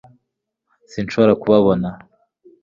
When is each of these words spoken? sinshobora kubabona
sinshobora 0.91 1.33
kubabona 1.41 1.89